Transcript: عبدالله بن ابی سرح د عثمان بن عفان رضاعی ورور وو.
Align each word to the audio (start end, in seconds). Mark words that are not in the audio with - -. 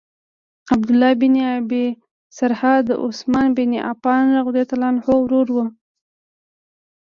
عبدالله 0.73 1.11
بن 1.21 1.35
ابی 1.57 1.85
سرح 2.37 2.61
د 2.87 2.89
عثمان 3.05 3.47
بن 3.57 3.71
عفان 3.89 4.25
رضاعی 4.47 5.15
ورور 5.21 5.47
وو. 5.55 5.65